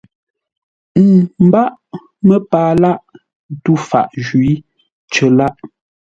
Ə́ 1.03 1.11
mbáʼ 1.45 1.69
məpaa 2.27 2.71
lâʼ 2.81 2.99
tû 3.63 3.71
faʼ 3.89 4.07
jwǐ 4.25 4.49
cər 5.13 5.31
lâʼ. 5.37 5.53